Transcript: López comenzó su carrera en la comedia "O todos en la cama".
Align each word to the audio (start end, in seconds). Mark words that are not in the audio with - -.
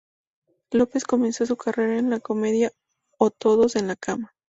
López 0.71 1.03
comenzó 1.03 1.45
su 1.45 1.57
carrera 1.57 1.99
en 1.99 2.09
la 2.09 2.19
comedia 2.19 2.71
"O 3.19 3.29
todos 3.29 3.75
en 3.75 3.85
la 3.87 3.95
cama". 3.95 4.33